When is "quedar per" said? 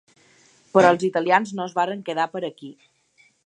2.09-2.45